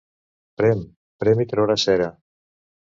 Prem, 0.61 0.81
prem 1.25 1.45
i 1.45 1.49
trauràs 1.53 1.89
cera. 1.91 2.11